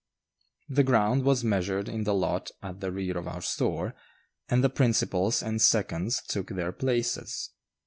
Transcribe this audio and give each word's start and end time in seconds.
The 0.67 0.81
ground 0.81 1.21
was 1.25 1.43
measured 1.43 1.87
in 1.87 2.05
the 2.05 2.13
lot 2.15 2.49
at 2.63 2.79
the 2.79 2.91
rear 2.91 3.15
of 3.19 3.27
our 3.27 3.39
store, 3.43 3.93
and 4.49 4.63
the 4.63 4.67
principals 4.71 5.43
and 5.43 5.61
seconds 5.61 6.23
took 6.27 6.47
their 6.49 6.71
places. 6.71 7.51